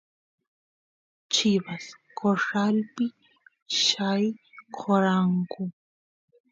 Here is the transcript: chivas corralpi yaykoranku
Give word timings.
chivas 1.33 1.85
corralpi 2.17 3.05
yaykoranku 3.89 5.63